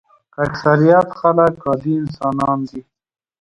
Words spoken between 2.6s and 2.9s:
دي.